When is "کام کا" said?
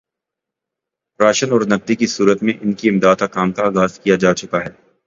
3.27-3.65